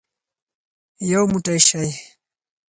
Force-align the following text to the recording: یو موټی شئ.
یو 1.11 1.23
موټی 1.31 1.59
شئ. 1.67 1.89